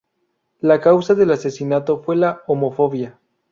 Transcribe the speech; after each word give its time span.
La 0.61 0.79
causa 0.81 1.13
del 1.13 1.29
asesinato 1.29 2.01
fue 2.01 2.15
la 2.15 2.41
homofobia. 2.47 3.19